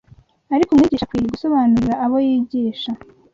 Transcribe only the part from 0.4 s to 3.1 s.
Ariko umwigisha akwiriye gusobanurira abo yigisha